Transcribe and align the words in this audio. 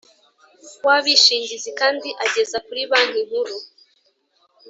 w 0.85 0.87
abishingizi 0.97 1.69
kandi 1.79 2.09
ageza 2.25 2.57
kuri 2.67 2.81
Banki 2.89 3.21
Nkuru 3.27 3.55